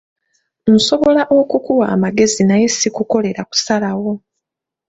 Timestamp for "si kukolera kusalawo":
2.77-4.11